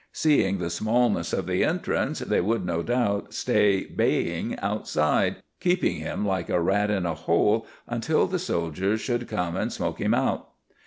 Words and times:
Seeing 0.13 0.57
the 0.57 0.71
smallness 0.71 1.31
of 1.31 1.45
the 1.45 1.63
entrance, 1.63 2.17
they 2.21 2.41
would 2.41 2.65
no 2.65 2.81
doubt 2.81 3.35
stay 3.35 3.83
baying 3.85 4.57
outside, 4.57 5.35
keeping 5.59 5.97
him 5.97 6.25
like 6.25 6.49
a 6.49 6.59
rat 6.59 6.89
in 6.89 7.05
a 7.05 7.13
hole 7.13 7.67
until 7.85 8.25
the 8.25 8.39
soldiers 8.39 8.99
should 8.99 9.27
come 9.27 9.55
and 9.55 9.71
smoke 9.71 10.01
him 10.01 10.15
out. 10.15 10.49